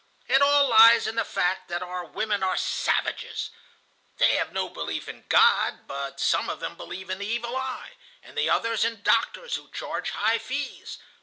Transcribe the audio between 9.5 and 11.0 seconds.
who charge high fees.